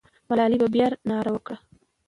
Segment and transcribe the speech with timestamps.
[0.29, 1.57] ملالۍ به بیا ناره وکړي.